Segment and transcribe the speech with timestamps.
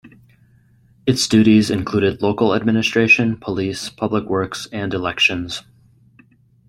[1.05, 5.61] Its duties included local administration, police, public works and elections.